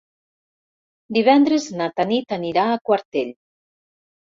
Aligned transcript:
Divendres 1.17 1.67
na 1.83 1.91
Tanit 2.01 2.35
anirà 2.41 2.65
a 2.73 2.83
Quartell. 2.91 3.33